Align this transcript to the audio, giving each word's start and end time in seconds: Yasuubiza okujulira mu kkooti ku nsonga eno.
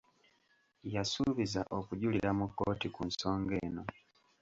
Yasuubiza 0.93 1.61
okujulira 1.77 2.29
mu 2.37 2.45
kkooti 2.49 2.87
ku 2.95 3.01
nsonga 3.09 3.53
eno. 3.65 3.83